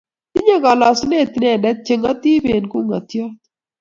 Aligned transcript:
Tinyei 0.33 0.61
kolosunet 0.67 1.31
inendet 1.37 1.77
chengotipen 1.85 2.63
ku 2.71 2.77
kotyot--- 2.89 3.35